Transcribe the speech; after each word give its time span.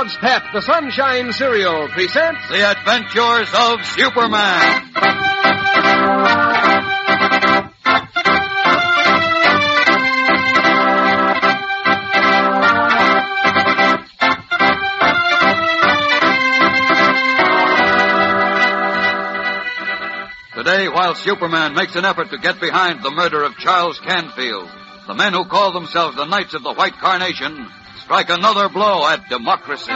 Kellogg's 0.00 0.16
Pep, 0.16 0.42
the 0.54 0.62
Sunshine 0.62 1.30
Cereal, 1.30 1.88
presents 1.88 2.48
The 2.48 2.70
Adventures 2.70 3.52
of 3.54 3.84
Superman. 3.84 4.84
Today, 20.56 20.88
while 20.88 21.14
Superman 21.14 21.74
makes 21.74 21.94
an 21.94 22.06
effort 22.06 22.30
to 22.30 22.38
get 22.38 22.58
behind 22.58 23.02
the 23.02 23.10
murder 23.10 23.42
of 23.42 23.54
Charles 23.58 23.98
Canfield, 23.98 24.70
the 25.06 25.14
men 25.14 25.32
who 25.32 25.44
call 25.44 25.72
themselves 25.72 26.16
the 26.16 26.24
Knights 26.24 26.54
of 26.54 26.62
the 26.62 26.72
White 26.72 26.98
Carnation 26.98 27.68
strike 28.04 28.30
another 28.30 28.68
blow 28.68 29.06
at 29.06 29.28
democracy. 29.28 29.92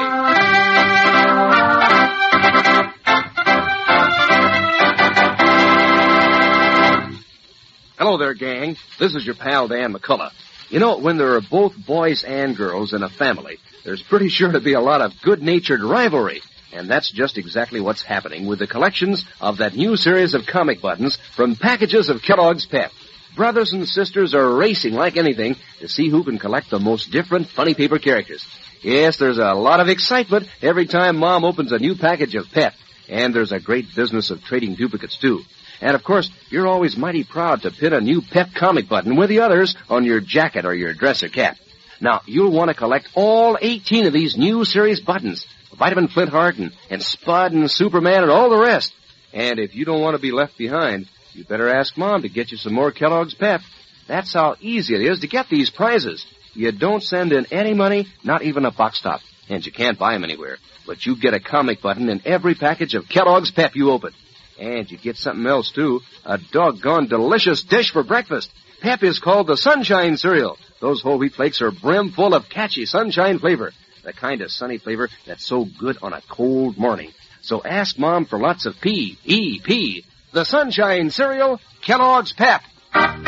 Hello 7.96 8.18
there, 8.18 8.34
gang. 8.34 8.76
This 8.98 9.14
is 9.14 9.24
your 9.24 9.34
pal 9.34 9.68
Dan 9.68 9.94
McCullough. 9.94 10.32
You 10.68 10.80
know, 10.80 10.98
when 10.98 11.18
there 11.18 11.34
are 11.34 11.40
both 11.40 11.74
boys 11.86 12.24
and 12.24 12.56
girls 12.56 12.92
in 12.92 13.02
a 13.02 13.08
family, 13.08 13.58
there's 13.84 14.02
pretty 14.02 14.28
sure 14.28 14.50
to 14.50 14.60
be 14.60 14.72
a 14.72 14.80
lot 14.80 15.00
of 15.00 15.12
good-natured 15.22 15.82
rivalry. 15.82 16.42
And 16.72 16.88
that's 16.88 17.12
just 17.12 17.38
exactly 17.38 17.80
what's 17.80 18.02
happening 18.02 18.46
with 18.46 18.58
the 18.58 18.66
collections 18.66 19.24
of 19.40 19.58
that 19.58 19.76
new 19.76 19.96
series 19.96 20.34
of 20.34 20.46
comic 20.46 20.80
buttons 20.82 21.18
from 21.36 21.54
packages 21.54 22.08
of 22.08 22.22
Kellogg's 22.22 22.66
Pep. 22.66 22.90
Brothers 23.36 23.72
and 23.72 23.88
sisters 23.88 24.34
are 24.34 24.54
racing 24.54 24.94
like 24.94 25.16
anything 25.16 25.56
to 25.80 25.88
see 25.88 26.08
who 26.08 26.22
can 26.22 26.38
collect 26.38 26.70
the 26.70 26.78
most 26.78 27.10
different 27.10 27.48
funny 27.48 27.74
paper 27.74 27.98
characters. 27.98 28.46
Yes, 28.82 29.16
there's 29.16 29.38
a 29.38 29.54
lot 29.54 29.80
of 29.80 29.88
excitement 29.88 30.48
every 30.62 30.86
time 30.86 31.16
Mom 31.16 31.44
opens 31.44 31.72
a 31.72 31.78
new 31.78 31.96
package 31.96 32.34
of 32.34 32.50
Pep. 32.52 32.74
And 33.08 33.34
there's 33.34 33.52
a 33.52 33.60
great 33.60 33.94
business 33.94 34.30
of 34.30 34.42
trading 34.42 34.76
duplicates, 34.76 35.16
too. 35.16 35.42
And 35.80 35.94
of 35.94 36.04
course, 36.04 36.30
you're 36.48 36.68
always 36.68 36.96
mighty 36.96 37.24
proud 37.24 37.62
to 37.62 37.70
pin 37.70 37.92
a 37.92 38.00
new 38.00 38.22
Pep 38.22 38.54
comic 38.54 38.88
button 38.88 39.16
with 39.16 39.28
the 39.28 39.40
others 39.40 39.74
on 39.90 40.04
your 40.04 40.20
jacket 40.20 40.64
or 40.64 40.74
your 40.74 40.94
dresser 40.94 41.28
cap. 41.28 41.56
Now, 42.00 42.22
you'll 42.26 42.52
want 42.52 42.68
to 42.68 42.74
collect 42.74 43.08
all 43.14 43.58
18 43.60 44.06
of 44.06 44.12
these 44.12 44.36
new 44.36 44.64
series 44.64 45.00
buttons. 45.00 45.46
Vitamin 45.76 46.08
Flintheart 46.08 46.56
and, 46.56 46.72
and 46.88 47.02
Spud 47.02 47.52
and 47.52 47.70
Superman 47.70 48.22
and 48.22 48.30
all 48.30 48.48
the 48.48 48.58
rest. 48.58 48.94
And 49.32 49.58
if 49.58 49.74
you 49.74 49.84
don't 49.84 50.00
want 50.00 50.14
to 50.14 50.22
be 50.22 50.30
left 50.30 50.56
behind, 50.56 51.08
you 51.34 51.44
better 51.44 51.68
ask 51.68 51.96
Mom 51.96 52.22
to 52.22 52.28
get 52.28 52.52
you 52.52 52.56
some 52.56 52.74
more 52.74 52.92
Kellogg's 52.92 53.34
Pep. 53.34 53.60
That's 54.06 54.32
how 54.32 54.56
easy 54.60 54.94
it 54.94 55.02
is 55.02 55.20
to 55.20 55.26
get 55.26 55.48
these 55.48 55.70
prizes. 55.70 56.24
You 56.52 56.70
don't 56.70 57.02
send 57.02 57.32
in 57.32 57.46
any 57.50 57.74
money, 57.74 58.06
not 58.22 58.42
even 58.42 58.64
a 58.64 58.70
box 58.70 59.00
top. 59.00 59.20
And 59.48 59.64
you 59.64 59.72
can't 59.72 59.98
buy 59.98 60.12
them 60.12 60.24
anywhere. 60.24 60.58
But 60.86 61.04
you 61.04 61.16
get 61.16 61.34
a 61.34 61.40
comic 61.40 61.82
button 61.82 62.08
in 62.08 62.22
every 62.24 62.54
package 62.54 62.94
of 62.94 63.08
Kellogg's 63.08 63.50
Pep 63.50 63.74
you 63.74 63.90
open. 63.90 64.12
And 64.58 64.88
you 64.90 64.96
get 64.96 65.16
something 65.16 65.46
else, 65.46 65.72
too. 65.72 66.00
A 66.24 66.38
doggone 66.52 67.08
delicious 67.08 67.64
dish 67.64 67.90
for 67.90 68.04
breakfast. 68.04 68.50
Pep 68.80 69.02
is 69.02 69.18
called 69.18 69.48
the 69.48 69.56
Sunshine 69.56 70.16
Cereal. 70.16 70.56
Those 70.80 71.02
whole 71.02 71.18
wheat 71.18 71.32
flakes 71.32 71.60
are 71.62 71.72
brim 71.72 72.10
full 72.10 72.34
of 72.34 72.48
catchy 72.48 72.86
sunshine 72.86 73.38
flavor. 73.38 73.72
The 74.04 74.12
kind 74.12 74.42
of 74.42 74.50
sunny 74.50 74.78
flavor 74.78 75.08
that's 75.26 75.44
so 75.44 75.66
good 75.78 75.96
on 76.02 76.12
a 76.12 76.22
cold 76.28 76.76
morning. 76.76 77.12
So 77.40 77.62
ask 77.64 77.98
Mom 77.98 78.26
for 78.26 78.38
lots 78.38 78.66
of 78.66 78.80
P, 78.80 79.18
E, 79.24 79.58
P. 79.60 80.04
The 80.34 80.44
Sunshine 80.44 81.10
Cereal, 81.10 81.60
Kellogg's 81.80 82.32
Pep. 82.32 82.60
And 82.92 83.22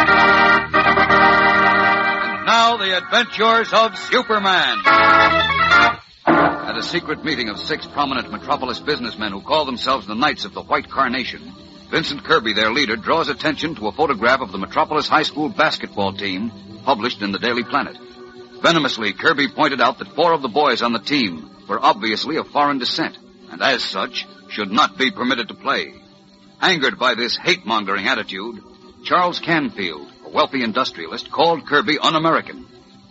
now, 2.44 2.76
the 2.78 2.98
adventures 2.98 3.72
of 3.72 3.96
Superman. 3.96 4.78
At 6.26 6.76
a 6.76 6.82
secret 6.82 7.24
meeting 7.24 7.48
of 7.48 7.60
six 7.60 7.86
prominent 7.86 8.32
metropolis 8.32 8.80
businessmen 8.80 9.30
who 9.30 9.40
call 9.40 9.66
themselves 9.66 10.08
the 10.08 10.16
Knights 10.16 10.44
of 10.46 10.52
the 10.52 10.62
White 10.62 10.90
Carnation, 10.90 11.52
Vincent 11.92 12.24
Kirby, 12.24 12.54
their 12.54 12.72
leader, 12.72 12.96
draws 12.96 13.28
attention 13.28 13.76
to 13.76 13.86
a 13.86 13.92
photograph 13.92 14.40
of 14.40 14.50
the 14.50 14.58
Metropolis 14.58 15.06
High 15.06 15.22
School 15.22 15.48
basketball 15.48 16.12
team 16.12 16.50
published 16.84 17.22
in 17.22 17.30
the 17.30 17.38
Daily 17.38 17.62
Planet. 17.62 17.96
Venomously, 18.62 19.12
Kirby 19.12 19.46
pointed 19.46 19.80
out 19.80 20.00
that 20.00 20.16
four 20.16 20.32
of 20.32 20.42
the 20.42 20.48
boys 20.48 20.82
on 20.82 20.92
the 20.92 20.98
team 20.98 21.48
were 21.68 21.78
obviously 21.78 22.34
of 22.34 22.48
foreign 22.48 22.78
descent, 22.78 23.16
and 23.52 23.62
as 23.62 23.84
such, 23.84 24.26
should 24.48 24.72
not 24.72 24.98
be 24.98 25.12
permitted 25.12 25.46
to 25.46 25.54
play. 25.54 25.94
Angered 26.60 26.98
by 26.98 27.14
this 27.14 27.36
hate-mongering 27.36 28.06
attitude, 28.06 28.62
Charles 29.04 29.38
Canfield, 29.40 30.10
a 30.24 30.30
wealthy 30.30 30.62
industrialist, 30.62 31.30
called 31.30 31.66
Kirby 31.66 31.98
un-American. 31.98 32.66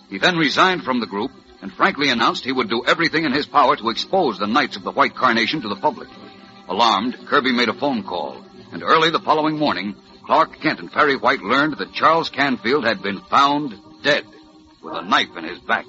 He 0.10 0.18
then 0.18 0.36
resigned 0.36 0.84
from 0.84 1.00
the 1.00 1.06
group 1.06 1.32
and 1.62 1.72
frankly 1.72 2.10
announced 2.10 2.44
he 2.44 2.52
would 2.52 2.70
do 2.70 2.84
everything 2.86 3.24
in 3.24 3.32
his 3.32 3.46
power 3.46 3.76
to 3.76 3.90
expose 3.90 4.40
the 4.40 4.48
Knights 4.48 4.78
of 4.78 4.84
the 4.84 4.92
White 4.92 5.16
Carnation 5.16 5.62
to 5.62 5.70
the 5.70 5.76
public. 5.76 6.10
Alarmed, 6.68 7.18
Kirby 7.28 7.52
made 7.52 7.70
a 7.70 7.74
phone 7.74 8.04
call, 8.04 8.44
and 8.72 8.82
early 8.82 9.12
the 9.12 9.20
following 9.20 9.58
morning, 9.58 9.96
Clark 10.26 10.60
Kent 10.60 10.80
and 10.80 10.92
Perry 10.92 11.16
White 11.16 11.42
learned 11.42 11.78
that 11.78 11.94
Charles 11.94 12.30
Canfield 12.30 12.84
had 12.84 13.04
been 13.04 13.22
found 13.22 13.76
dead 14.04 14.26
with 14.82 14.96
a 14.96 15.04
knife 15.04 15.38
in 15.38 15.44
his 15.44 15.60
back. 15.60 15.86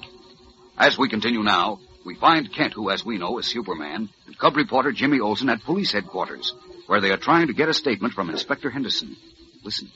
As 0.76 0.98
we 0.98 1.08
continue 1.08 1.42
now, 1.42 1.80
we 2.04 2.14
find 2.16 2.52
Kent, 2.52 2.74
who, 2.74 2.90
as 2.90 3.04
we 3.04 3.16
know, 3.16 3.38
is 3.38 3.46
Superman, 3.46 4.10
and 4.26 4.38
Cub 4.38 4.56
reporter 4.56 4.92
Jimmy 4.92 5.20
Olsen 5.20 5.48
at 5.48 5.64
police 5.64 5.92
headquarters, 5.92 6.54
where 6.86 7.00
they 7.00 7.10
are 7.10 7.16
trying 7.16 7.48
to 7.48 7.52
get 7.52 7.68
a 7.68 7.74
statement 7.74 8.14
from 8.14 8.30
Inspector 8.30 8.68
Henderson. 8.70 9.16
Listen. 9.64 9.90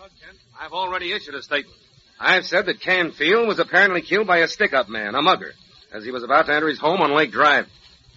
Look, 0.00 0.10
Kent, 0.24 0.38
I've 0.60 0.72
already 0.72 1.12
issued 1.12 1.34
a 1.34 1.42
statement. 1.42 1.76
I've 2.18 2.46
said 2.46 2.66
that 2.66 2.80
Canfield 2.80 3.48
was 3.48 3.58
apparently 3.58 4.02
killed 4.02 4.26
by 4.26 4.38
a 4.38 4.48
stick-up 4.48 4.88
man, 4.88 5.14
a 5.14 5.22
mugger, 5.22 5.52
as 5.92 6.04
he 6.04 6.10
was 6.10 6.22
about 6.22 6.46
to 6.46 6.54
enter 6.54 6.68
his 6.68 6.78
home 6.78 7.00
on 7.00 7.14
Lake 7.14 7.32
Drive. 7.32 7.66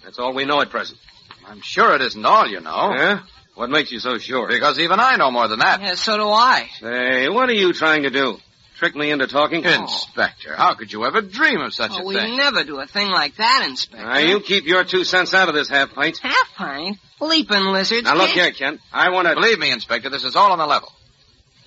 That's 0.02 0.18
all 0.18 0.34
we 0.34 0.44
know 0.44 0.60
at 0.60 0.68
present. 0.68 0.98
I'm 1.46 1.62
sure 1.62 1.94
it 1.94 2.02
isn't 2.02 2.24
all 2.24 2.46
you 2.46 2.60
know. 2.60 2.92
Huh? 2.94 3.20
What 3.54 3.70
makes 3.70 3.92
you 3.92 4.00
so 4.00 4.18
sure? 4.18 4.48
Because 4.48 4.78
even 4.78 5.00
I 5.00 5.16
know 5.16 5.30
more 5.30 5.48
than 5.48 5.60
that. 5.60 5.80
Yeah, 5.80 5.94
so 5.94 6.16
do 6.16 6.28
I. 6.28 6.68
Say, 6.80 7.28
what 7.28 7.48
are 7.48 7.54
you 7.54 7.72
trying 7.72 8.02
to 8.02 8.10
do? 8.10 8.38
Trick 8.76 8.96
me 8.96 9.10
into 9.12 9.26
talking? 9.28 9.64
Inspector, 9.64 10.54
how 10.56 10.74
could 10.74 10.92
you 10.92 11.04
ever 11.04 11.22
dream 11.22 11.60
of 11.60 11.72
such 11.72 11.92
Oh, 11.92 12.10
a 12.10 12.12
thing? 12.12 12.30
we 12.32 12.36
never 12.36 12.64
do 12.64 12.80
a 12.80 12.86
thing 12.86 13.08
like 13.08 13.36
that, 13.36 13.64
Inspector. 13.68 14.04
Now, 14.04 14.18
you 14.18 14.40
keep 14.40 14.64
your 14.66 14.82
two 14.82 15.04
cents 15.04 15.32
out 15.32 15.48
of 15.48 15.54
this 15.54 15.68
half 15.68 15.94
pint. 15.94 16.18
Half 16.18 16.54
pint? 16.56 16.98
Leaping 17.20 17.66
lizards. 17.66 18.02
Now, 18.04 18.14
look 18.16 18.30
can't- 18.30 18.54
here, 18.56 18.70
Kent. 18.70 18.80
I 18.92 19.10
want 19.10 19.28
to... 19.28 19.34
Believe 19.34 19.60
me, 19.60 19.70
Inspector, 19.70 20.10
this 20.10 20.24
is 20.24 20.34
all 20.34 20.50
on 20.50 20.58
the 20.58 20.66
level. 20.66 20.90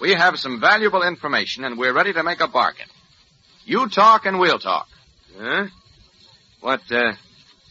We 0.01 0.13
have 0.13 0.37
some 0.37 0.59
valuable 0.59 1.01
information 1.01 1.63
and 1.63 1.77
we're 1.77 1.93
ready 1.93 2.11
to 2.13 2.23
make 2.23 2.41
a 2.41 2.47
bargain. 2.47 2.87
You 3.65 3.87
talk 3.87 4.25
and 4.25 4.37
we'll 4.37 4.59
talk. 4.59 4.87
Huh? 5.39 5.67
What, 6.59 6.81
uh, 6.91 7.13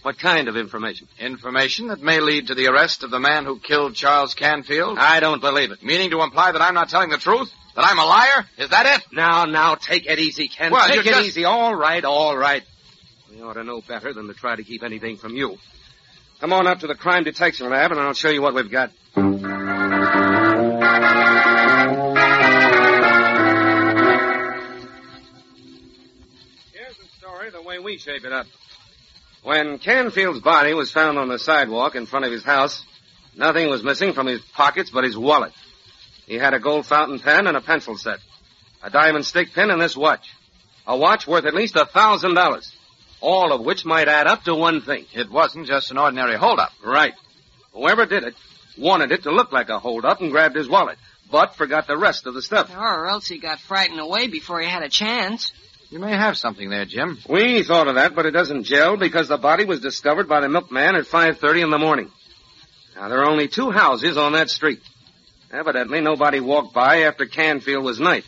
what 0.03 0.19
kind 0.19 0.49
of 0.49 0.57
information? 0.57 1.09
Information 1.19 1.89
that 1.89 2.01
may 2.01 2.21
lead 2.21 2.47
to 2.49 2.55
the 2.55 2.69
arrest 2.69 3.03
of 3.05 3.11
the 3.11 3.21
man 3.21 3.45
who 3.45 3.59
killed 3.61 3.95
Charles 3.95 4.33
Canfield. 4.35 4.99
I 4.99 5.21
don't 5.21 5.41
believe 5.43 5.73
it. 5.73 5.83
Meaning 5.85 6.11
to 6.11 6.23
imply 6.23 6.53
that 6.53 6.63
I'm 6.63 6.75
not 6.75 6.89
telling 6.89 7.11
the 7.11 7.19
truth? 7.19 7.53
That 7.77 7.85
I'm 7.85 7.99
a 7.99 8.07
liar? 8.07 8.47
Is 8.57 8.71
that 8.71 8.87
it? 8.87 9.07
Now, 9.13 9.45
now, 9.45 9.75
take 9.75 10.07
it 10.07 10.19
easy, 10.19 10.49
Kent. 10.49 10.73
Well, 10.73 10.89
take 10.89 11.01
it 11.01 11.05
just- 11.05 11.27
easy. 11.27 11.45
All 11.45 11.75
right, 11.75 12.03
all 12.05 12.37
right. 12.37 12.63
We 13.31 13.43
ought 13.43 13.53
to 13.55 13.65
know 13.65 13.83
better 13.83 14.15
than 14.15 14.29
to 14.29 14.35
try 14.35 14.57
to 14.57 14.65
keep 14.65 14.83
anything 14.83 15.19
from 15.19 15.37
you. 15.37 15.59
Come 16.41 16.55
on 16.55 16.67
up 16.67 16.81
to 16.81 16.87
the 16.87 16.95
crime 16.95 17.25
detection 17.25 17.69
lab, 17.69 17.93
and 17.93 18.01
I'll 18.01 18.15
show 18.15 18.31
you 18.31 18.41
what 18.41 18.55
we've 18.55 18.71
got. 18.71 18.93
Here's 26.73 26.97
the 26.97 27.09
story 27.19 27.51
the 27.51 27.63
way 27.63 27.79
we 27.79 27.99
shape 27.99 28.25
it 28.25 28.33
up. 28.33 28.47
When 29.43 29.79
Canfield's 29.79 30.41
body 30.41 30.75
was 30.75 30.91
found 30.91 31.19
on 31.19 31.29
the 31.29 31.39
sidewalk 31.39 31.95
in 31.95 32.07
front 32.07 32.25
of 32.25 32.33
his 32.33 32.45
house, 32.45 32.83
nothing 33.37 33.69
was 33.69 33.83
missing 33.83 34.13
from 34.13 34.27
his 34.27 34.41
pockets 34.55 34.91
but 34.91 35.05
his 35.05 35.17
wallet. 35.17 35.53
He 36.27 36.35
had 36.35 36.55
a 36.55 36.61
gold 36.61 36.87
fountain 36.87 37.21
pen 37.21 37.47
and 37.47 37.57
a 37.57 37.61
pencil 37.61 37.97
set, 37.97 38.19
a 38.83 38.91
diamond 38.91 39.25
stick 39.25 39.53
pin, 39.55 39.71
and 39.71 39.81
this 39.81 39.97
watch. 39.97 40.29
A 40.87 40.97
watch 40.97 41.27
worth 41.27 41.47
at 41.47 41.55
least 41.55 41.77
a 41.77 41.87
thousand 41.87 42.35
dollars. 42.35 42.73
All 43.21 43.53
of 43.53 43.63
which 43.63 43.85
might 43.85 44.09
add 44.09 44.27
up 44.27 44.45
to 44.45 44.55
one 44.55 44.83
thing. 44.83 45.07
It 45.15 45.31
wasn't 45.31 45.67
just 45.67 45.91
an 45.91 45.99
ordinary 45.99 46.37
holdup. 46.37 46.73
Right. 46.85 47.15
Whoever 47.73 48.07
did 48.07 48.25
it 48.25 48.35
wanted 48.77 49.13
it 49.13 49.23
to 49.23 49.31
look 49.31 49.53
like 49.53 49.69
a 49.69 49.79
holdup 49.79 50.21
and 50.21 50.31
grabbed 50.31 50.57
his 50.57 50.69
wallet, 50.69 50.99
but 51.31 51.57
forgot 51.57 51.87
the 51.87 51.97
rest 51.97 52.27
of 52.27 52.35
the 52.35 52.43
stuff. 52.43 52.71
Or 52.77 53.07
else 53.07 53.27
he 53.27 53.39
got 53.39 53.59
frightened 53.61 54.01
away 54.01 54.27
before 54.27 54.61
he 54.61 54.69
had 54.69 54.83
a 54.83 54.89
chance. 54.89 55.53
You 55.91 55.99
may 55.99 56.13
have 56.13 56.37
something 56.37 56.69
there, 56.69 56.85
Jim. 56.85 57.19
We 57.29 57.63
thought 57.63 57.89
of 57.89 57.95
that, 57.95 58.15
but 58.15 58.27
it 58.27 58.33
doesn't 58.33 58.65
gel 58.65 58.97
because 58.97 59.29
the 59.29 59.39
body 59.39 59.65
was 59.65 59.81
discovered 59.81 60.29
by 60.29 60.41
the 60.41 60.49
milkman 60.49 60.97
at 60.97 61.07
5.30 61.07 61.65
in 61.65 61.71
the 61.71 61.79
morning. 61.79 62.11
Now, 62.97 63.09
there 63.09 63.21
are 63.21 63.31
only 63.31 63.47
two 63.47 63.71
houses 63.71 64.17
on 64.17 64.33
that 64.33 64.51
street. 64.51 64.81
Evidently, 65.57 66.03
nobody 66.03 66.39
walked 66.39 66.75
by 66.75 67.05
after 67.05 67.25
Canfield 67.25 67.83
was 67.83 67.99
night. 67.99 68.25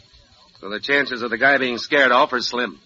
So 0.60 0.70
the 0.70 0.80
chances 0.80 1.20
of 1.20 1.28
the 1.28 1.36
guy 1.36 1.58
being 1.58 1.76
scared 1.76 2.10
off 2.10 2.32
are 2.32 2.40
slim. 2.40 2.80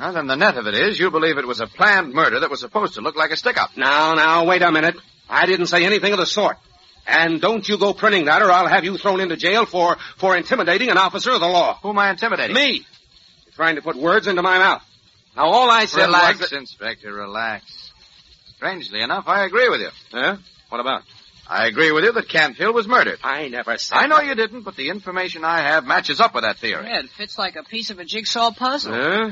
Well, 0.00 0.14
then 0.14 0.26
the 0.26 0.36
net 0.36 0.56
of 0.56 0.66
it 0.66 0.74
is 0.74 0.98
you 0.98 1.10
believe 1.10 1.36
it 1.36 1.46
was 1.46 1.60
a 1.60 1.66
planned 1.66 2.14
murder 2.14 2.40
that 2.40 2.50
was 2.50 2.60
supposed 2.60 2.94
to 2.94 3.02
look 3.02 3.16
like 3.16 3.30
a 3.32 3.36
stick-up. 3.36 3.76
Now, 3.76 4.14
now, 4.14 4.46
wait 4.46 4.62
a 4.62 4.72
minute. 4.72 4.96
I 5.28 5.44
didn't 5.44 5.66
say 5.66 5.84
anything 5.84 6.12
of 6.12 6.18
the 6.18 6.24
sort. 6.24 6.56
And 7.06 7.40
don't 7.40 7.68
you 7.68 7.76
go 7.76 7.92
printing 7.92 8.24
that 8.26 8.40
or 8.40 8.50
I'll 8.50 8.66
have 8.66 8.84
you 8.84 8.96
thrown 8.96 9.20
into 9.20 9.36
jail 9.36 9.66
for, 9.66 9.98
for 10.16 10.36
intimidating 10.36 10.88
an 10.88 10.96
officer 10.96 11.32
of 11.32 11.40
the 11.40 11.48
law. 11.48 11.78
Who 11.82 11.90
am 11.90 11.98
I 11.98 12.10
intimidating? 12.10 12.54
Me. 12.54 12.86
You're 13.44 13.54
trying 13.54 13.76
to 13.76 13.82
put 13.82 13.96
words 13.96 14.26
into 14.26 14.40
my 14.40 14.56
mouth. 14.58 14.82
Now, 15.36 15.44
all 15.44 15.70
I 15.70 15.84
said 15.84 16.06
Relax, 16.06 16.40
was 16.40 16.50
that... 16.50 16.56
Inspector, 16.56 17.12
relax. 17.12 17.92
Strangely 18.56 19.02
enough, 19.02 19.24
I 19.26 19.44
agree 19.44 19.68
with 19.68 19.80
you. 19.80 19.90
Huh? 20.12 20.36
What 20.70 20.80
about? 20.80 21.02
I 21.48 21.66
agree 21.66 21.92
with 21.92 22.04
you 22.04 22.12
that 22.12 22.28
Canfield 22.28 22.74
was 22.74 22.86
murdered. 22.88 23.18
I 23.22 23.48
never 23.48 23.76
said 23.76 23.96
I 23.96 24.06
know 24.06 24.16
that. 24.16 24.26
you 24.26 24.34
didn't, 24.34 24.62
but 24.62 24.76
the 24.76 24.88
information 24.88 25.44
I 25.44 25.60
have 25.60 25.84
matches 25.84 26.20
up 26.20 26.34
with 26.34 26.44
that 26.44 26.58
theory. 26.58 26.86
Yeah, 26.86 27.00
it 27.00 27.10
fits 27.10 27.36
like 27.38 27.56
a 27.56 27.62
piece 27.64 27.90
of 27.90 27.98
a 27.98 28.04
jigsaw 28.04 28.52
puzzle. 28.52 28.92
Huh? 28.94 29.30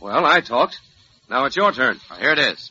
Well, 0.00 0.24
I 0.24 0.40
talked. 0.40 0.80
Now 1.28 1.44
it's 1.46 1.56
your 1.56 1.72
turn. 1.72 1.98
Well, 2.10 2.18
here 2.18 2.32
it 2.32 2.38
is. 2.38 2.70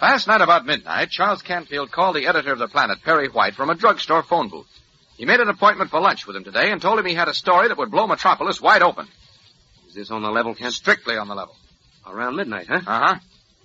Last 0.00 0.26
night 0.26 0.40
about 0.40 0.64
midnight, 0.64 1.10
Charles 1.10 1.42
Canfield 1.42 1.90
called 1.90 2.16
the 2.16 2.26
editor 2.26 2.52
of 2.52 2.58
the 2.58 2.68
Planet, 2.68 3.02
Perry 3.04 3.28
White, 3.28 3.54
from 3.54 3.68
a 3.68 3.74
drugstore 3.74 4.22
phone 4.22 4.48
booth. 4.48 4.66
He 5.16 5.26
made 5.26 5.40
an 5.40 5.48
appointment 5.50 5.90
for 5.90 6.00
lunch 6.00 6.26
with 6.26 6.36
him 6.36 6.44
today 6.44 6.70
and 6.70 6.80
told 6.80 6.98
him 6.98 7.04
he 7.04 7.14
had 7.14 7.28
a 7.28 7.34
story 7.34 7.68
that 7.68 7.76
would 7.76 7.90
blow 7.90 8.06
Metropolis 8.06 8.60
wide 8.60 8.82
open. 8.82 9.06
Is 9.88 9.94
this 9.94 10.10
on 10.10 10.22
the 10.22 10.30
level, 10.30 10.54
Kent? 10.54 10.72
Strictly 10.72 11.16
on 11.16 11.28
the 11.28 11.34
level. 11.34 11.54
Around 12.06 12.36
midnight, 12.36 12.66
huh? 12.68 12.80
Uh-huh. 12.86 13.18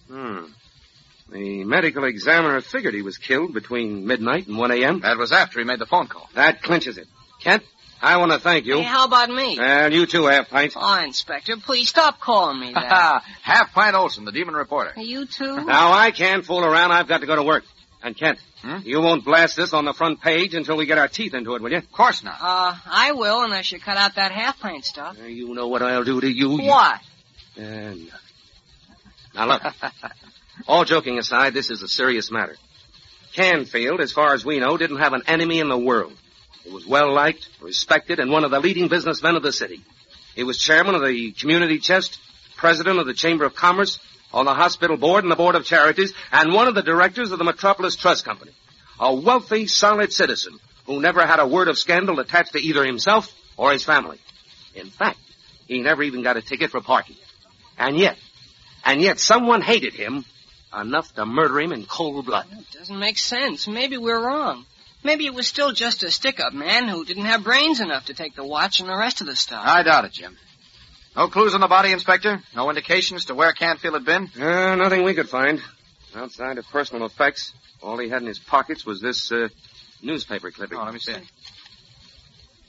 Hmm. 0.10 0.46
The 1.30 1.64
medical 1.64 2.04
examiner 2.04 2.62
figured 2.62 2.94
he 2.94 3.02
was 3.02 3.18
killed 3.18 3.54
between 3.54 4.06
midnight 4.06 4.48
and 4.48 4.58
1 4.58 4.72
a.m. 4.72 5.00
That 5.02 5.18
was 5.18 5.32
after 5.32 5.60
he 5.60 5.66
made 5.66 5.80
the 5.80 5.86
phone 5.88 6.08
call. 6.08 6.30
That 6.36 6.62
clinches 6.62 6.98
it. 7.00 7.08
Kent, 7.42 7.64
I 8.02 8.18
want 8.18 8.32
to 8.32 8.38
thank 8.40 8.66
you. 8.66 8.76
Hey, 8.78 8.84
how 8.84 9.06
about 9.06 9.30
me? 9.30 9.58
And 9.60 9.92
you 9.94 10.06
too, 10.06 10.26
Half 10.28 10.50
Pint. 10.50 10.74
Oh, 10.76 11.04
Inspector, 11.04 11.58
please 11.66 11.90
stop 11.90 12.20
calling 12.20 12.60
me 12.60 12.72
that. 12.76 13.24
Half 13.42 13.74
Pint 13.74 13.96
Olsen, 13.96 14.26
the 14.26 14.32
demon 14.32 14.54
reporter. 14.54 14.94
You 15.02 15.26
too? 15.26 15.66
Now, 15.66 15.94
I 15.94 16.12
can't 16.12 16.46
fool 16.46 16.64
around. 16.64 16.92
I've 16.92 17.08
got 17.08 17.22
to 17.22 17.28
go 17.28 17.36
to 17.36 17.44
work. 17.44 17.64
And 18.04 18.16
Kent, 18.16 18.40
Hmm? 18.62 18.78
you 18.84 19.00
won't 19.02 19.26
blast 19.26 19.56
this 19.56 19.74
on 19.74 19.86
the 19.86 19.94
front 19.94 20.22
page 20.22 20.54
until 20.54 20.78
we 20.78 20.86
get 20.86 20.98
our 21.00 21.08
teeth 21.08 21.34
into 21.34 21.56
it, 21.56 21.62
will 21.62 21.72
you? 21.72 21.78
Of 21.78 21.92
course 21.92 22.24
not. 22.24 22.38
Uh, 22.40 22.76
I 22.86 23.12
will 23.14 23.42
unless 23.44 23.72
you 23.72 23.80
cut 23.80 23.98
out 23.98 24.16
that 24.16 24.32
half 24.32 24.60
pint 24.60 24.86
stuff. 24.86 25.18
Uh, 25.20 25.26
You 25.26 25.54
know 25.56 25.68
what 25.68 25.82
I'll 25.82 26.04
do 26.04 26.22
to 26.22 26.28
you. 26.28 26.60
you- 26.62 26.68
What? 26.70 27.00
And 27.58 28.12
now 29.34 29.48
look, 29.48 29.62
all 30.68 30.86
joking 30.86 31.18
aside, 31.18 31.54
this 31.54 31.70
is 31.70 31.82
a 31.82 31.88
serious 31.88 32.32
matter. 32.32 32.56
Canfield, 33.34 34.00
as 34.00 34.12
far 34.12 34.34
as 34.34 34.46
we 34.46 34.60
know, 34.60 34.78
didn't 34.78 35.00
have 35.00 35.14
an 35.14 35.24
enemy 35.28 35.60
in 35.60 35.68
the 35.68 35.78
world. 35.78 36.14
He 36.64 36.72
was 36.72 36.86
well 36.86 37.14
liked, 37.14 37.50
respected, 37.62 38.20
and 38.20 38.32
one 38.32 38.44
of 38.44 38.52
the 38.52 38.60
leading 38.60 38.88
businessmen 38.88 39.36
of 39.36 39.44
the 39.44 39.52
city. 39.52 39.84
He 40.36 40.44
was 40.44 40.58
chairman 40.58 40.96
of 40.96 41.06
the 41.06 41.32
community 41.34 41.80
chest, 41.80 42.20
president 42.58 43.00
of 43.00 43.06
the 43.06 43.14
Chamber 43.14 43.46
of 43.46 43.56
Commerce, 43.56 44.00
on 44.34 44.46
the 44.46 44.54
hospital 44.54 44.98
board 44.98 45.24
and 45.24 45.32
the 45.32 45.36
board 45.36 45.56
of 45.56 45.66
charities, 45.66 46.14
and 46.32 46.54
one 46.54 46.68
of 46.68 46.76
the 46.76 46.82
directors 46.82 47.32
of 47.32 47.40
the 47.40 47.46
Metropolis 47.46 47.96
Trust 47.96 48.26
Company. 48.26 48.52
A 49.00 49.14
wealthy, 49.14 49.68
solid 49.68 50.12
citizen 50.12 50.58
who 50.86 51.02
never 51.02 51.26
had 51.26 51.40
a 51.40 51.48
word 51.48 51.68
of 51.68 51.78
scandal 51.78 52.20
attached 52.20 52.54
to 52.54 52.60
either 52.60 52.86
himself 52.86 53.34
or 53.58 53.72
his 53.72 53.84
family. 53.84 54.20
In 54.74 54.88
fact, 54.88 55.20
he 55.68 55.82
never 55.82 56.04
even 56.04 56.24
got 56.24 56.38
a 56.38 56.42
ticket 56.42 56.72
for 56.72 56.82
parking. 56.82 57.16
And 57.78 57.98
yet, 57.98 58.18
and 58.84 59.02
yet 59.02 59.20
someone 59.20 59.62
hated 59.62 59.94
him 59.94 60.26
enough 60.80 61.14
to 61.16 61.26
murder 61.26 61.60
him 61.60 61.72
in 61.72 61.86
cold 61.86 62.26
blood. 62.26 62.46
It 62.52 62.78
doesn't 62.78 63.00
make 63.00 63.18
sense. 63.18 63.68
Maybe 63.68 63.98
we're 63.98 64.24
wrong. 64.24 64.66
Maybe 65.04 65.26
it 65.28 65.34
was 65.34 65.48
still 65.48 65.72
just 65.72 66.04
a 66.04 66.10
stick-up 66.10 66.54
man 66.54 66.88
who 66.88 67.06
didn't 67.06 67.26
have 67.26 67.44
brains 67.44 67.80
enough 67.80 68.06
to 68.06 68.14
take 68.14 68.36
the 68.36 68.44
watch 68.44 68.80
and 68.80 68.90
the 68.90 68.98
rest 68.98 69.22
of 69.22 69.28
the 69.28 69.36
stuff. 69.36 69.64
I 69.64 69.84
doubt 69.84 70.06
it, 70.06 70.14
Jim. 70.14 70.36
No 71.16 71.28
clues 71.28 71.54
on 71.54 71.62
the 71.62 71.68
body, 71.68 71.92
Inspector? 71.92 72.42
No 72.56 72.70
indications 72.70 73.26
to 73.26 73.36
where 73.36 73.54
Canfield 73.54 73.94
had 73.94 74.06
been? 74.06 74.30
Uh, 74.42 74.76
nothing 74.76 75.04
we 75.04 75.14
could 75.14 75.30
find. 75.30 75.62
Outside 76.16 76.58
of 76.58 76.66
personal 76.70 77.06
effects, 77.06 77.54
all 77.82 77.98
he 78.00 78.10
had 78.10 78.22
in 78.22 78.28
his 78.28 78.40
pockets 78.40 78.86
was 78.86 79.00
this, 79.00 79.32
uh, 79.32 79.50
newspaper 80.02 80.52
clipping. 80.52 80.78
Oh, 80.78 80.84
let 80.84 80.94
me 80.94 81.00
see. 81.00 81.14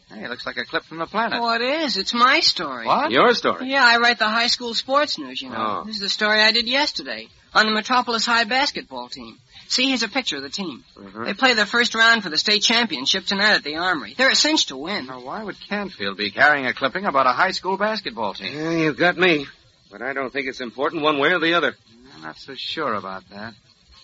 Hey, 0.08 0.24
it 0.24 0.30
looks 0.30 0.46
like 0.46 0.56
a 0.56 0.64
clip 0.64 0.84
from 0.84 0.98
the 0.98 1.06
planet. 1.06 1.38
Oh, 1.42 1.52
it 1.54 1.62
is. 1.62 1.96
It's 1.96 2.14
my 2.14 2.40
story. 2.40 2.86
What? 2.86 3.10
Your 3.10 3.34
story. 3.34 3.68
Yeah, 3.68 3.84
I 3.84 3.98
write 3.98 4.18
the 4.18 4.28
high 4.28 4.46
school 4.46 4.74
sports 4.74 5.18
news, 5.18 5.42
you 5.42 5.48
know. 5.48 5.80
Oh. 5.80 5.84
This 5.84 5.96
is 5.96 6.02
the 6.02 6.08
story 6.08 6.40
I 6.40 6.52
did 6.52 6.68
yesterday 6.68 7.28
on 7.56 7.66
the 7.66 7.72
Metropolis 7.72 8.26
High 8.26 8.44
basketball 8.44 9.08
team. 9.08 9.38
See, 9.68 9.88
here's 9.88 10.02
a 10.04 10.08
picture 10.08 10.36
of 10.36 10.42
the 10.42 10.48
team. 10.50 10.84
Mhm. 10.96 11.24
They 11.26 11.34
play 11.34 11.54
their 11.54 11.66
first 11.66 11.94
round 11.94 12.22
for 12.22 12.28
the 12.28 12.38
state 12.38 12.62
championship 12.62 13.26
tonight 13.26 13.54
at 13.54 13.64
the 13.64 13.76
Armory. 13.76 14.14
They're 14.16 14.30
a 14.30 14.34
cinch 14.36 14.66
to 14.66 14.76
win. 14.76 15.06
Now, 15.06 15.20
why 15.20 15.42
would 15.42 15.56
Canfield 15.68 16.16
be 16.16 16.30
carrying 16.30 16.66
a 16.66 16.72
clipping 16.74 17.04
about 17.06 17.26
a 17.26 17.32
high 17.32 17.50
school 17.50 17.76
basketball 17.76 18.34
team? 18.34 18.52
Yeah, 18.56 18.70
you've 18.70 18.96
got 18.98 19.16
me. 19.16 19.46
But 19.90 20.02
I 20.02 20.12
don't 20.12 20.32
think 20.32 20.46
it's 20.48 20.60
important 20.60 21.02
one 21.02 21.18
way 21.18 21.32
or 21.32 21.40
the 21.40 21.54
other. 21.54 21.74
I'm 22.14 22.22
not 22.22 22.38
so 22.38 22.54
sure 22.54 22.94
about 22.94 23.28
that. 23.30 23.54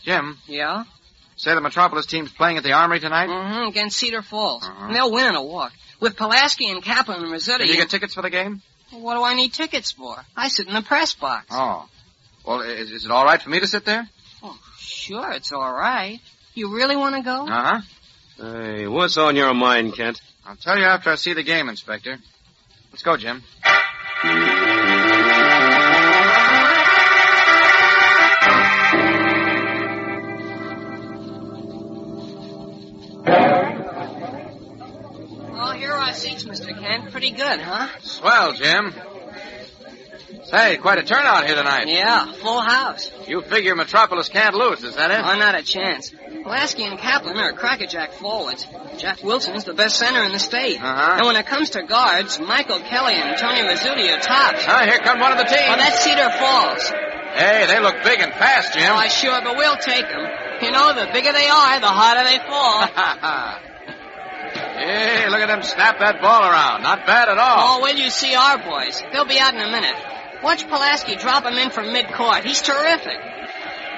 Jim, 0.04 0.38
Yeah? 0.46 0.84
say 1.36 1.54
the 1.54 1.60
Metropolis 1.60 2.06
team's 2.06 2.30
playing 2.32 2.56
at 2.56 2.62
the 2.64 2.72
Armory 2.72 3.00
tonight? 3.00 3.28
Mm-hmm, 3.28 3.68
against 3.68 3.98
Cedar 3.98 4.22
Falls. 4.22 4.64
Uh-huh. 4.66 4.86
And 4.86 4.94
they'll 4.96 5.10
win 5.12 5.26
in 5.28 5.34
a 5.34 5.42
walk. 5.42 5.72
With 6.00 6.16
Pulaski 6.16 6.68
and 6.70 6.82
Kaplan 6.82 7.22
and 7.22 7.30
Rossetti. 7.30 7.66
Did 7.66 7.74
you 7.74 7.80
get 7.80 7.90
tickets 7.90 8.14
for 8.14 8.22
the 8.22 8.30
game? 8.30 8.62
What 8.90 9.14
do 9.14 9.22
I 9.22 9.34
need 9.34 9.52
tickets 9.52 9.92
for? 9.92 10.16
I 10.36 10.48
sit 10.48 10.66
in 10.68 10.74
the 10.74 10.82
press 10.82 11.14
box. 11.14 11.46
Oh. 11.50 11.88
Well, 12.44 12.60
is, 12.62 12.90
is 12.90 13.04
it 13.04 13.10
all 13.10 13.24
right 13.24 13.40
for 13.40 13.50
me 13.50 13.60
to 13.60 13.66
sit 13.66 13.84
there? 13.84 14.08
Oh, 14.42 14.58
sure, 14.78 15.32
it's 15.32 15.52
all 15.52 15.72
right. 15.72 16.20
You 16.54 16.74
really 16.74 16.96
want 16.96 17.16
to 17.16 17.22
go? 17.22 17.46
Uh-huh. 17.48 17.80
Hey, 18.36 18.86
what's 18.88 19.16
on 19.16 19.36
your 19.36 19.54
mind, 19.54 19.94
Kent? 19.94 20.20
I'll 20.44 20.56
tell 20.56 20.76
you 20.76 20.84
after 20.84 21.10
I 21.10 21.14
see 21.14 21.34
the 21.34 21.42
game, 21.44 21.68
Inspector. 21.68 22.18
Let's 22.90 23.02
go, 23.02 23.16
Jim. 23.16 23.42
Oh, 35.64 35.72
here 35.76 35.92
are 35.92 35.98
our 35.98 36.12
seats, 36.12 36.44
Mr. 36.44 36.78
Kent. 36.78 37.12
Pretty 37.12 37.30
good, 37.30 37.60
huh? 37.60 37.88
Swell, 38.00 38.52
Jim. 38.54 38.92
Say, 40.52 40.76
quite 40.76 40.98
a 40.98 41.02
turnout 41.02 41.46
here 41.46 41.56
tonight. 41.56 41.88
Yeah, 41.88 42.30
full 42.30 42.60
house. 42.60 43.10
You 43.26 43.40
figure 43.40 43.74
Metropolis 43.74 44.28
can't 44.28 44.54
lose, 44.54 44.84
is 44.84 44.96
that 44.96 45.10
it? 45.10 45.18
Oh, 45.18 45.38
not 45.38 45.54
a 45.58 45.62
chance. 45.62 46.12
Pulaski 46.42 46.84
and 46.84 46.98
Kaplan 46.98 47.38
are 47.38 47.54
crackerjack 47.54 48.12
forwards. 48.12 48.66
Jack 48.98 49.22
Wilson's 49.22 49.64
the 49.64 49.72
best 49.72 49.96
center 49.96 50.22
in 50.24 50.32
the 50.32 50.38
state. 50.38 50.76
Uh-huh. 50.76 51.14
And 51.16 51.26
when 51.26 51.36
it 51.36 51.46
comes 51.46 51.70
to 51.70 51.82
guards, 51.84 52.38
Michael 52.38 52.80
Kelly 52.80 53.14
and 53.14 53.38
Tony 53.38 53.60
Rizzuti 53.60 54.14
are 54.14 54.20
tops. 54.20 54.66
Ah, 54.68 54.84
here 54.84 54.98
come 54.98 55.20
one 55.20 55.32
of 55.32 55.38
the 55.38 55.44
teams. 55.44 55.72
Oh, 55.72 55.76
that's 55.76 56.04
Cedar 56.04 56.28
Falls. 56.36 56.84
Hey, 57.32 57.64
they 57.66 57.80
look 57.80 58.04
big 58.04 58.20
and 58.20 58.34
fast, 58.34 58.74
Jim. 58.74 58.92
Oh, 58.92 59.08
sure, 59.08 59.40
but 59.42 59.56
we'll 59.56 59.76
take 59.76 60.06
them. 60.06 60.28
You 60.60 60.70
know, 60.70 60.92
the 60.92 61.08
bigger 61.14 61.32
they 61.32 61.48
are, 61.48 61.80
the 61.80 61.86
harder 61.88 62.24
they 62.28 62.36
fall. 62.44 62.82
hey, 64.76 65.30
look 65.30 65.40
at 65.40 65.48
them 65.48 65.62
snap 65.62 65.98
that 66.00 66.20
ball 66.20 66.42
around. 66.42 66.82
Not 66.82 67.06
bad 67.06 67.30
at 67.30 67.38
all. 67.38 67.78
Oh, 67.78 67.80
well, 67.80 67.96
you 67.96 68.10
see 68.10 68.34
our 68.34 68.58
boys. 68.58 69.02
They'll 69.14 69.24
be 69.24 69.38
out 69.38 69.54
in 69.54 69.62
a 69.62 69.70
minute. 69.70 69.96
Watch 70.42 70.66
Pulaski 70.68 71.16
drop 71.16 71.44
him 71.44 71.54
in 71.54 71.70
from 71.70 71.92
mid-court. 71.92 72.44
He's 72.44 72.62
terrific. 72.62 73.18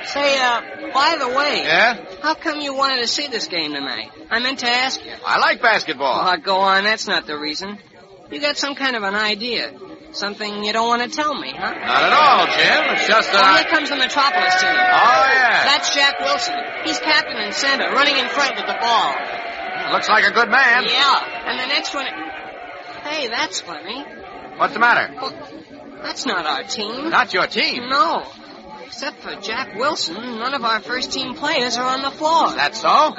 Say, 0.04 0.38
uh, 0.38 0.60
by 0.92 1.16
the 1.18 1.28
way, 1.28 1.62
Yeah? 1.64 2.04
how 2.22 2.34
come 2.34 2.60
you 2.60 2.74
wanted 2.74 3.00
to 3.00 3.06
see 3.08 3.26
this 3.28 3.46
game 3.48 3.72
tonight? 3.72 4.10
I 4.30 4.38
meant 4.40 4.58
to 4.58 4.68
ask 4.68 5.02
you. 5.04 5.12
I 5.24 5.38
like 5.38 5.62
basketball. 5.62 6.28
Oh, 6.28 6.36
go 6.36 6.56
on. 6.58 6.84
That's 6.84 7.06
not 7.06 7.26
the 7.26 7.38
reason. 7.38 7.78
You 8.30 8.40
got 8.40 8.58
some 8.58 8.74
kind 8.74 8.96
of 8.96 9.02
an 9.02 9.14
idea. 9.14 9.72
Something 10.12 10.62
you 10.62 10.72
don't 10.72 10.86
want 10.86 11.02
to 11.02 11.08
tell 11.08 11.34
me, 11.34 11.50
huh? 11.56 11.70
Not 11.72 12.02
at 12.04 12.12
all, 12.12 12.46
Jim. 12.46 12.94
It's 12.94 13.08
just 13.08 13.32
that 13.32 13.42
Oh, 13.42 13.56
here 13.62 13.70
comes 13.70 13.88
the 13.90 13.96
Metropolis 13.96 14.54
team. 14.60 14.70
Oh, 14.70 15.26
yeah. 15.34 15.64
That's 15.64 15.92
Jack 15.94 16.20
Wilson. 16.20 16.54
He's 16.84 16.98
captain 17.00 17.36
and 17.36 17.52
center, 17.54 17.90
running 17.90 18.16
in 18.18 18.28
front 18.28 18.54
with 18.56 18.66
the 18.66 18.76
ball. 18.80 19.14
Looks 19.92 20.08
like 20.08 20.24
a 20.24 20.30
good 20.32 20.50
man. 20.50 20.84
Yeah. 20.84 21.48
And 21.50 21.58
the 21.58 21.66
next 21.66 21.94
one... 21.94 22.06
Hey, 23.02 23.28
that's 23.28 23.60
funny. 23.62 24.04
What's 24.56 24.72
the 24.74 24.78
matter? 24.80 25.08
That's 26.04 26.26
not 26.26 26.44
our 26.46 26.62
team. 26.64 27.08
Not 27.10 27.32
your 27.32 27.46
team. 27.46 27.88
No. 27.88 28.22
Except 28.84 29.20
for 29.22 29.34
Jack 29.36 29.74
Wilson, 29.76 30.14
none 30.14 30.54
of 30.54 30.62
our 30.62 30.80
first 30.80 31.10
team 31.12 31.34
players 31.34 31.76
are 31.78 31.86
on 31.96 32.02
the 32.02 32.10
floor. 32.10 32.52
That 32.54 32.76
so? 32.76 33.12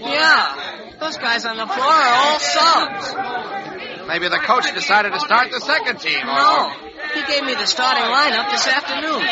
Yeah. 0.00 0.96
Those 0.98 1.18
guys 1.18 1.44
on 1.44 1.56
the 1.58 1.66
floor 1.66 1.86
are 1.86 2.14
all 2.24 2.38
subs. 2.40 4.08
Maybe 4.08 4.28
the 4.28 4.38
coach 4.38 4.72
decided 4.74 5.12
to 5.12 5.20
start 5.20 5.50
the 5.52 5.60
second 5.60 6.00
team. 6.00 6.20
or- 6.26 6.34
No. 6.34 6.72
He 7.14 7.22
gave 7.32 7.44
me 7.44 7.54
the 7.54 7.66
starting 7.66 8.02
lineup 8.04 8.50
this 8.50 8.66
afternoon. 8.66 9.22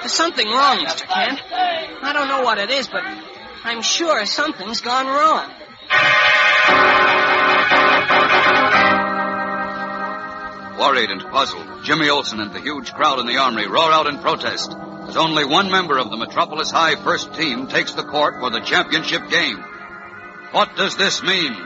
There's 0.00 0.14
something 0.14 0.46
wrong, 0.48 0.78
Mr. 0.86 1.06
Kent. 1.06 1.40
I 2.02 2.12
don't 2.12 2.28
know 2.28 2.40
what 2.42 2.58
it 2.58 2.70
is, 2.70 2.86
but 2.86 3.02
I'm 3.64 3.82
sure 3.82 4.24
something's 4.24 4.80
gone 4.80 5.06
wrong. 5.08 5.50
Worried 10.78 11.10
and 11.10 11.22
puzzled, 11.22 11.84
Jimmy 11.84 12.08
Olsen 12.08 12.40
and 12.40 12.52
the 12.52 12.60
huge 12.60 12.92
crowd 12.92 13.18
in 13.18 13.26
the 13.26 13.38
armory 13.38 13.66
roar 13.66 13.90
out 13.90 14.06
in 14.06 14.18
protest 14.18 14.72
as 15.08 15.16
only 15.16 15.44
one 15.44 15.70
member 15.70 15.98
of 15.98 16.10
the 16.10 16.16
Metropolis 16.16 16.70
High 16.70 16.94
first 17.02 17.34
team 17.34 17.66
takes 17.66 17.94
the 17.94 18.04
court 18.04 18.34
for 18.38 18.50
the 18.50 18.60
championship 18.60 19.28
game. 19.28 19.58
What 20.52 20.76
does 20.76 20.96
this 20.96 21.22
mean? 21.22 21.56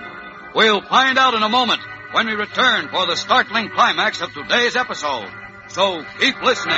We'll 0.55 0.81
find 0.81 1.19
out 1.19 1.35
in 1.35 1.43
a 1.43 1.49
moment 1.49 1.81
when 2.13 2.27
we 2.27 2.33
return 2.33 2.89
for 2.89 3.05
the 3.07 3.17
startling 3.17 3.69
climax 3.71 4.23
of 4.23 4.33
today's 4.33 4.77
episode. 4.77 5.29
So 5.69 6.05
keep 6.19 6.41
listening. 6.43 6.77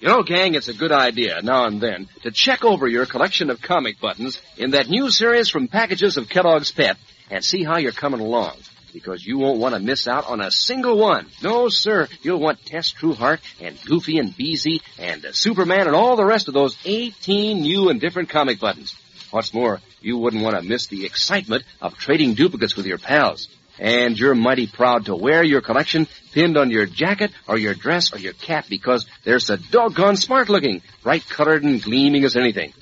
You 0.00 0.08
know, 0.08 0.22
gang, 0.22 0.54
it's 0.54 0.68
a 0.68 0.74
good 0.74 0.92
idea 0.92 1.42
now 1.42 1.66
and 1.66 1.80
then 1.80 2.08
to 2.22 2.30
check 2.30 2.64
over 2.64 2.86
your 2.86 3.04
collection 3.04 3.50
of 3.50 3.60
comic 3.60 4.00
buttons 4.00 4.40
in 4.56 4.70
that 4.70 4.88
new 4.88 5.10
series 5.10 5.48
from 5.48 5.66
packages 5.66 6.16
of 6.16 6.28
Kellogg's 6.28 6.70
Pep 6.70 6.96
and 7.30 7.44
see 7.44 7.64
how 7.64 7.78
you're 7.78 7.92
coming 7.92 8.20
along. 8.20 8.56
Because 8.92 9.24
you 9.24 9.38
won't 9.38 9.60
want 9.60 9.74
to 9.74 9.80
miss 9.80 10.08
out 10.08 10.26
on 10.26 10.40
a 10.40 10.50
single 10.50 10.96
one. 10.96 11.26
No, 11.42 11.68
sir. 11.68 12.08
You'll 12.22 12.40
want 12.40 12.64
Tess 12.64 12.92
Trueheart 12.92 13.40
and 13.60 13.78
Goofy 13.84 14.18
and 14.18 14.34
Beezy 14.34 14.80
and 14.98 15.24
uh, 15.24 15.32
Superman 15.32 15.86
and 15.86 15.94
all 15.94 16.16
the 16.16 16.24
rest 16.24 16.48
of 16.48 16.54
those 16.54 16.76
18 16.86 17.60
new 17.60 17.90
and 17.90 18.00
different 18.00 18.30
comic 18.30 18.58
buttons. 18.60 18.96
What's 19.30 19.52
more, 19.52 19.80
you 20.00 20.16
wouldn't 20.16 20.42
want 20.42 20.56
to 20.56 20.62
miss 20.62 20.86
the 20.86 21.04
excitement 21.04 21.64
of 21.82 21.98
trading 21.98 22.32
duplicates 22.32 22.76
with 22.76 22.86
your 22.86 22.98
pals. 22.98 23.48
And 23.78 24.18
you're 24.18 24.34
mighty 24.34 24.66
proud 24.66 25.04
to 25.04 25.14
wear 25.14 25.44
your 25.44 25.60
collection 25.60 26.08
pinned 26.32 26.56
on 26.56 26.70
your 26.70 26.86
jacket 26.86 27.30
or 27.46 27.58
your 27.58 27.74
dress 27.74 28.12
or 28.12 28.18
your 28.18 28.32
cap 28.32 28.66
because 28.68 29.06
they're 29.22 29.38
so 29.38 29.56
doggone 29.56 30.16
smart 30.16 30.48
looking, 30.48 30.82
bright 31.02 31.28
colored 31.28 31.62
and 31.62 31.80
gleaming 31.80 32.24
as 32.24 32.36
anything. 32.36 32.72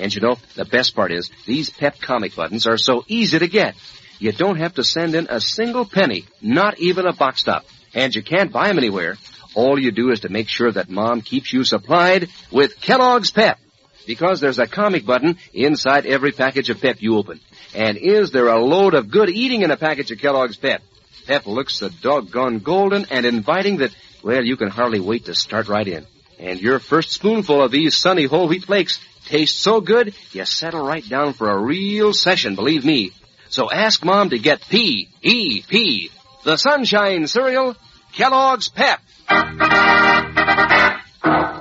And 0.00 0.14
you 0.14 0.20
know, 0.22 0.36
the 0.54 0.64
best 0.64 0.96
part 0.96 1.12
is 1.12 1.30
these 1.46 1.68
pep 1.68 2.00
comic 2.00 2.34
buttons 2.34 2.66
are 2.66 2.78
so 2.78 3.04
easy 3.06 3.38
to 3.38 3.48
get. 3.48 3.74
You 4.18 4.32
don't 4.32 4.58
have 4.58 4.74
to 4.74 4.84
send 4.84 5.14
in 5.14 5.26
a 5.28 5.40
single 5.40 5.84
penny, 5.84 6.24
not 6.40 6.78
even 6.78 7.06
a 7.06 7.12
box 7.12 7.40
stop. 7.40 7.64
And 7.94 8.14
you 8.14 8.22
can't 8.22 8.52
buy 8.52 8.68
them 8.68 8.78
anywhere. 8.78 9.16
All 9.54 9.78
you 9.78 9.90
do 9.90 10.10
is 10.10 10.20
to 10.20 10.28
make 10.28 10.48
sure 10.48 10.70
that 10.70 10.88
mom 10.88 11.22
keeps 11.22 11.52
you 11.52 11.64
supplied 11.64 12.28
with 12.50 12.80
Kellogg's 12.80 13.30
Pep. 13.30 13.58
Because 14.06 14.40
there's 14.40 14.58
a 14.58 14.66
comic 14.66 15.04
button 15.04 15.36
inside 15.52 16.06
every 16.06 16.32
package 16.32 16.70
of 16.70 16.80
Pep 16.80 16.96
you 17.00 17.16
open. 17.16 17.40
And 17.74 17.98
is 17.98 18.30
there 18.30 18.48
a 18.48 18.58
load 18.58 18.94
of 18.94 19.10
good 19.10 19.28
eating 19.28 19.62
in 19.62 19.70
a 19.70 19.76
package 19.76 20.10
of 20.10 20.18
Kellogg's 20.18 20.56
Pep? 20.56 20.82
Pep 21.26 21.46
looks 21.46 21.76
so 21.76 21.88
doggone 21.88 22.60
golden 22.60 23.06
and 23.10 23.26
inviting 23.26 23.78
that, 23.78 23.94
well, 24.22 24.42
you 24.42 24.56
can 24.56 24.68
hardly 24.68 25.00
wait 25.00 25.26
to 25.26 25.34
start 25.34 25.68
right 25.68 25.86
in. 25.86 26.06
And 26.38 26.60
your 26.60 26.78
first 26.78 27.10
spoonful 27.10 27.62
of 27.62 27.70
these 27.70 27.96
sunny 27.96 28.24
whole 28.24 28.48
wheat 28.48 28.64
flakes 28.64 28.98
tastes 29.30 29.58
so 29.60 29.80
good, 29.80 30.14
you 30.32 30.44
settle 30.44 30.84
right 30.84 31.08
down 31.08 31.32
for 31.32 31.48
a 31.48 31.58
real 31.58 32.12
session, 32.12 32.56
believe 32.56 32.84
me. 32.84 33.12
So 33.48 33.70
ask 33.70 34.04
Mom 34.04 34.30
to 34.30 34.38
get 34.38 34.60
P-E-P, 34.68 36.10
the 36.44 36.56
Sunshine 36.56 37.26
Cereal, 37.26 37.76
Kellogg's 38.12 38.68
Pep. 38.68 39.00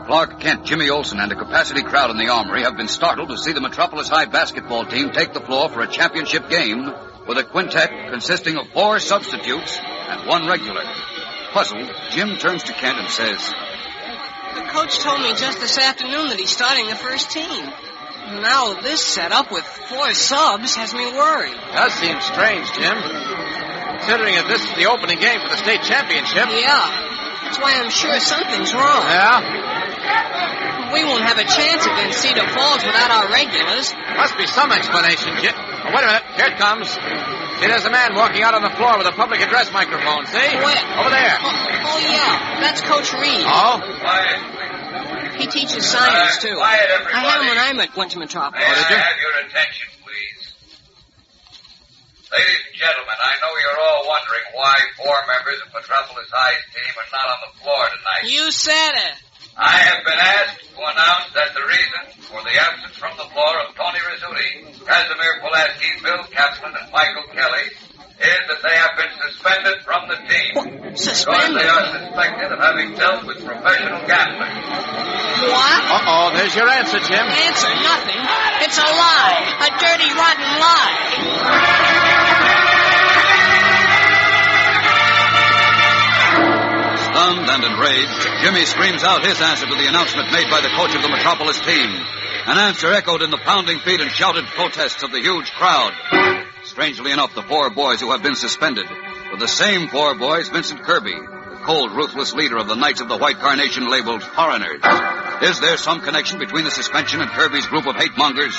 Clark 0.07 0.39
Kent, 0.39 0.65
Jimmy 0.65 0.89
Olsen, 0.89 1.19
and 1.19 1.31
a 1.31 1.35
capacity 1.35 1.83
crowd 1.83 2.09
in 2.09 2.17
the 2.17 2.29
armory 2.29 2.63
have 2.63 2.75
been 2.75 2.87
startled 2.87 3.29
to 3.29 3.37
see 3.37 3.53
the 3.53 3.61
Metropolis 3.61 4.09
High 4.09 4.25
basketball 4.25 4.85
team 4.85 5.11
take 5.11 5.33
the 5.33 5.39
floor 5.39 5.69
for 5.69 5.81
a 5.81 5.87
championship 5.87 6.49
game 6.49 6.91
with 7.27 7.37
a 7.37 7.43
quintet 7.43 7.91
consisting 8.09 8.57
of 8.57 8.67
four 8.73 8.97
substitutes 8.97 9.79
and 9.79 10.27
one 10.27 10.47
regular. 10.47 10.81
Puzzled, 11.53 11.91
Jim 12.09 12.37
turns 12.37 12.63
to 12.63 12.73
Kent 12.73 12.99
and 12.99 13.09
says, 13.09 13.53
The 14.55 14.65
coach 14.71 14.99
told 14.99 15.21
me 15.21 15.33
just 15.35 15.59
this 15.59 15.77
afternoon 15.77 16.29
that 16.29 16.39
he's 16.39 16.49
starting 16.49 16.87
the 16.87 16.95
first 16.95 17.31
team. 17.31 17.65
Now 18.41 18.79
this 18.81 19.01
setup 19.03 19.51
with 19.51 19.63
four 19.63 20.13
subs 20.13 20.75
has 20.75 20.93
me 20.93 21.05
worried. 21.11 21.57
Does 21.73 21.93
seem 21.93 22.19
strange, 22.21 22.67
Jim. 22.73 22.97
Considering 23.99 24.35
that 24.35 24.47
this 24.47 24.63
is 24.63 24.73
the 24.77 24.85
opening 24.85 25.19
game 25.19 25.41
for 25.41 25.49
the 25.49 25.57
state 25.57 25.81
championship. 25.83 26.47
Yeah. 26.49 27.09
That's 27.43 27.57
why 27.57 27.81
I'm 27.81 27.89
sure 27.89 28.19
something's 28.19 28.73
wrong. 28.73 29.03
Yeah? 29.09 30.93
We 30.93 31.03
won't 31.05 31.25
have 31.25 31.37
a 31.37 31.45
chance 31.45 31.85
against 31.85 32.21
Cedar 32.21 32.47
Falls 32.49 32.85
without 32.85 33.11
our 33.11 33.29
regulars. 33.31 33.93
Must 34.17 34.37
be 34.37 34.47
some 34.47 34.71
explanation, 34.71 35.37
Jim. 35.41 35.53
Oh, 35.53 35.93
wait 35.93 36.03
a 36.03 36.07
minute. 36.07 36.25
Here 36.37 36.49
it 36.49 36.57
comes. 36.57 36.89
See, 37.59 37.67
there's 37.67 37.83
a 37.85 37.91
man 37.91 38.15
walking 38.15 38.41
out 38.41 38.53
on 38.55 38.61
the 38.63 38.71
floor 38.71 38.97
with 38.97 39.07
a 39.07 39.11
public 39.11 39.41
address 39.41 39.71
microphone. 39.73 40.25
See? 40.27 40.39
Oh, 40.39 40.63
Where? 40.63 40.99
Over 40.99 41.11
there. 41.11 41.35
Oh, 41.43 41.51
oh 41.91 41.99
yeah. 41.99 42.63
That's 42.63 42.79
Coach 42.81 43.11
Reed. 43.19 43.43
Oh? 43.43 43.83
He 45.37 45.47
teaches 45.47 45.83
science, 45.85 46.39
too. 46.39 46.55
Quiet, 46.55 46.87
I 47.11 47.19
had 47.19 47.41
him 47.43 47.47
when. 47.47 47.57
I 47.59 47.73
met, 47.73 47.95
went 47.95 48.11
to 48.11 48.19
Metropolis. 48.19 48.63
May 48.63 48.71
Oh, 48.71 48.75
did 48.75 48.85
I 48.87 48.89
you? 48.91 48.95
have 49.03 49.17
your 49.19 49.33
attention, 49.47 49.87
please? 50.03 50.39
Ladies 52.31 52.59
and 52.63 52.75
gentlemen, 52.79 53.17
I 53.23 53.33
know 53.43 53.51
you're 53.59 53.79
all 53.79 54.07
wondering 54.07 54.45
why 54.55 54.75
four 54.95 55.15
members 55.27 55.59
of 55.65 55.73
Metropolis 55.73 56.27
High's 56.31 56.63
team 56.75 56.91
are 56.95 57.09
not 57.11 57.27
on 57.27 57.39
the 57.43 57.51
floor 57.59 57.83
tonight. 57.91 58.31
You 58.31 58.51
said 58.51 58.91
it. 59.03 59.15
I 59.59 59.75
have 59.91 60.01
been 60.07 60.15
asked 60.15 60.63
to 60.71 60.79
announce 60.79 61.27
that 61.35 61.51
the 61.51 61.59
reason 61.67 62.23
for 62.31 62.39
the 62.47 62.55
absence 62.55 62.95
from 62.95 63.11
the 63.19 63.27
floor 63.27 63.53
of 63.67 63.75
Tony 63.75 63.99
Rizzuti, 64.07 64.71
Casimir 64.87 65.43
Pulaski, 65.43 65.89
Bill 65.99 66.23
Kaplan, 66.31 66.79
and 66.79 66.87
Michael 66.95 67.27
Kelly 67.35 67.67
is 68.23 68.39
that 68.47 68.59
they 68.63 68.75
have 68.79 68.95
been 68.95 69.11
suspended 69.19 69.83
from 69.83 70.07
the 70.07 70.15
team. 70.31 70.51
Because 70.79 71.03
Suspended? 71.03 71.59
they 71.59 71.67
are 71.67 71.85
suspected 71.91 72.55
of 72.55 72.59
having 72.63 72.95
dealt 72.95 73.27
with 73.27 73.43
professional 73.43 73.99
gamblers. 74.07 74.63
What? 75.51 75.81
Uh-oh, 75.91 76.31
there's 76.39 76.55
your 76.55 76.67
answer, 76.71 76.99
Jim. 77.03 77.25
Answer 77.27 77.71
nothing. 77.83 78.19
It's 78.63 78.79
a 78.79 78.87
lie. 78.87 79.43
A 79.59 79.69
dirty, 79.75 80.07
rotten 80.15 80.51
lie. 80.55 81.99
Stunned 87.09 87.49
and 87.49 87.63
enraged, 87.63 88.23
Jimmy 88.41 88.63
screams 88.65 89.03
out 89.03 89.25
his 89.25 89.41
answer 89.41 89.67
to 89.67 89.75
the 89.75 89.87
announcement 89.87 90.31
made 90.31 90.49
by 90.49 90.61
the 90.61 90.69
coach 90.69 90.95
of 90.95 91.01
the 91.01 91.09
Metropolis 91.09 91.59
team. 91.59 91.89
An 92.47 92.57
answer 92.57 92.91
echoed 92.93 93.21
in 93.21 93.31
the 93.31 93.37
pounding 93.43 93.79
feet 93.79 93.99
and 93.99 94.09
shouted 94.09 94.45
protests 94.55 95.03
of 95.03 95.11
the 95.11 95.19
huge 95.19 95.51
crowd. 95.51 95.91
Strangely 96.63 97.11
enough, 97.11 97.35
the 97.35 97.43
four 97.43 97.69
boys 97.69 97.99
who 97.99 98.11
have 98.11 98.23
been 98.23 98.35
suspended 98.35 98.85
were 99.31 99.39
the 99.39 99.47
same 99.47 99.89
four 99.89 100.15
boys 100.15 100.47
Vincent 100.47 100.83
Kirby, 100.83 101.13
the 101.13 101.59
cold, 101.63 101.91
ruthless 101.91 102.33
leader 102.33 102.57
of 102.57 102.69
the 102.69 102.75
Knights 102.75 103.01
of 103.01 103.09
the 103.09 103.17
White 103.17 103.39
Carnation 103.39 103.91
labeled 103.91 104.23
foreigners. 104.23 104.81
Is 105.41 105.59
there 105.59 105.75
some 105.75 105.99
connection 105.99 106.39
between 106.39 106.63
the 106.63 106.71
suspension 106.71 107.21
and 107.21 107.29
Kirby's 107.31 107.67
group 107.67 107.87
of 107.87 107.97
hate 107.97 108.17
mongers? 108.17 108.55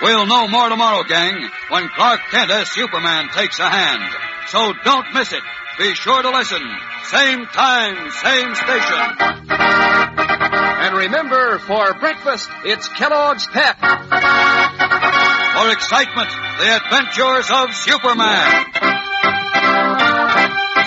We'll 0.00 0.26
know 0.26 0.48
more 0.48 0.70
tomorrow, 0.70 1.02
gang, 1.04 1.50
when 1.68 1.88
Clark 1.94 2.20
Kent 2.30 2.50
as 2.50 2.70
Superman 2.70 3.28
takes 3.28 3.58
a 3.58 3.68
hand. 3.68 4.10
So 4.48 4.72
don't 4.84 5.12
miss 5.12 5.32
it. 5.34 5.42
Be 5.78 5.94
sure 5.94 6.22
to 6.22 6.30
listen. 6.30 6.60
Same 7.04 7.46
time, 7.46 8.10
same 8.10 8.54
station. 8.56 9.16
And 9.48 10.96
remember, 10.96 11.60
for 11.60 11.94
breakfast, 11.94 12.50
it's 12.64 12.88
Kellogg's 12.88 13.46
Pep. 13.46 13.78
For 13.78 15.70
excitement, 15.70 16.30
the 16.58 16.80
adventures 16.82 17.50
of 17.54 17.74
Superman. 17.74 18.64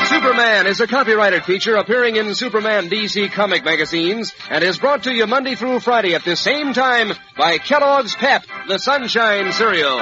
Superman 0.07 0.67
is 0.67 0.81
a 0.81 0.87
copyrighted 0.87 1.45
feature 1.45 1.77
appearing 1.77 2.17
in 2.17 2.35
Superman 2.35 2.89
DC 2.89 3.31
comic 3.31 3.63
magazines 3.63 4.33
and 4.49 4.61
is 4.61 4.77
brought 4.77 5.03
to 5.03 5.13
you 5.13 5.25
Monday 5.25 5.55
through 5.55 5.79
Friday 5.79 6.15
at 6.15 6.25
the 6.25 6.35
same 6.35 6.73
time 6.73 7.13
by 7.37 7.59
Kellogg's 7.59 8.13
Pep, 8.15 8.43
the 8.67 8.77
Sunshine 8.77 9.53
Cereal. 9.53 10.01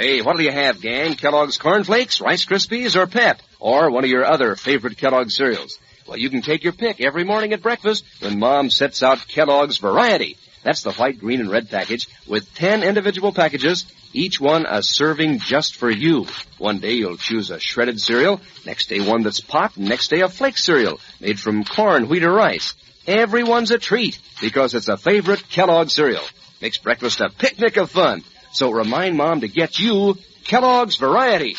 Hey, 0.00 0.22
what'll 0.22 0.40
you 0.40 0.50
have, 0.50 0.80
gang? 0.80 1.14
Kellogg's 1.14 1.58
Corn 1.58 1.84
Flakes, 1.84 2.22
Rice 2.22 2.46
Krispies, 2.46 2.96
or 2.96 3.06
Pep? 3.06 3.42
Or 3.58 3.90
one 3.90 4.02
of 4.02 4.08
your 4.08 4.24
other 4.24 4.56
favorite 4.56 4.96
Kellogg 4.96 5.30
cereals? 5.30 5.78
Well, 6.06 6.16
you 6.16 6.30
can 6.30 6.40
take 6.40 6.64
your 6.64 6.72
pick 6.72 7.02
every 7.02 7.22
morning 7.22 7.52
at 7.52 7.60
breakfast 7.60 8.06
when 8.20 8.38
Mom 8.38 8.70
sets 8.70 9.02
out 9.02 9.28
Kellogg's 9.28 9.76
Variety. 9.76 10.38
That's 10.62 10.82
the 10.82 10.92
white, 10.92 11.18
green, 11.18 11.40
and 11.40 11.50
red 11.50 11.68
package 11.68 12.08
with 12.26 12.54
10 12.54 12.82
individual 12.82 13.30
packages, 13.34 13.84
each 14.14 14.40
one 14.40 14.64
a 14.64 14.82
serving 14.82 15.38
just 15.40 15.76
for 15.76 15.90
you. 15.90 16.26
One 16.56 16.78
day 16.78 16.92
you'll 16.92 17.18
choose 17.18 17.50
a 17.50 17.60
shredded 17.60 18.00
cereal, 18.00 18.40
next 18.64 18.88
day 18.88 19.00
one 19.00 19.22
that's 19.22 19.40
pot, 19.40 19.76
and 19.76 19.86
next 19.86 20.08
day 20.08 20.22
a 20.22 20.30
flake 20.30 20.56
cereal 20.56 20.98
made 21.20 21.38
from 21.38 21.62
corn, 21.62 22.08
wheat, 22.08 22.24
or 22.24 22.32
rice. 22.32 22.72
Everyone's 23.06 23.70
a 23.70 23.76
treat 23.76 24.18
because 24.40 24.72
it's 24.72 24.88
a 24.88 24.96
favorite 24.96 25.46
Kellogg 25.50 25.90
cereal. 25.90 26.24
Makes 26.62 26.78
breakfast 26.78 27.20
a 27.20 27.28
picnic 27.28 27.76
of 27.76 27.90
fun. 27.90 28.24
So 28.52 28.70
remind 28.70 29.16
Mom 29.16 29.40
to 29.40 29.48
get 29.48 29.78
you 29.78 30.16
Kellogg's 30.44 30.96
Variety. 30.96 31.56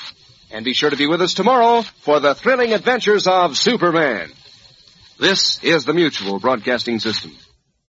And 0.52 0.66
be 0.66 0.74
sure 0.74 0.90
to 0.90 0.98
be 0.98 1.08
with 1.08 1.22
us 1.22 1.34
tomorrow 1.34 1.82
for 1.82 2.20
the 2.20 2.36
thrilling 2.36 2.74
adventures 2.74 3.26
of 3.26 3.58
Superman. 3.58 4.30
This 5.18 5.64
is 5.64 5.86
the 5.86 5.94
Mutual 5.94 6.40
Broadcasting 6.40 7.00
System. 7.00 7.38